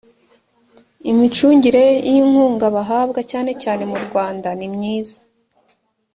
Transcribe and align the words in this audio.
imicungire 1.11 1.85
y 2.11 2.13
inkunga 2.21 2.65
bahabwa 2.75 3.19
cyane 3.31 3.51
cyane 3.63 3.83
murwanda 3.91 4.49
nimyiza 4.59 5.19